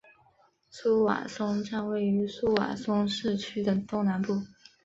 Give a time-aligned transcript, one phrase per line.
[0.71, 4.41] 苏瓦松站位于苏瓦松市区的东南部。